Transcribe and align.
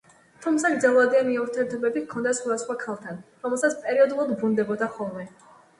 თუმცა 0.45 0.71
გრძელვადიანი 0.75 1.37
ურთიერთობები 1.41 2.03
ჰქონდა 2.07 2.33
სხვადასხვა 2.41 2.79
ქალთან, 2.87 3.23
რომლებსაც 3.45 3.79
პერიოდულად 3.87 4.37
უბრუნდებოდა 4.39 4.95
ხოლმე. 4.99 5.33